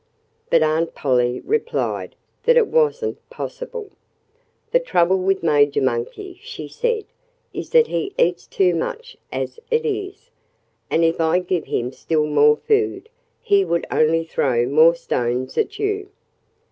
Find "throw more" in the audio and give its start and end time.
14.23-14.95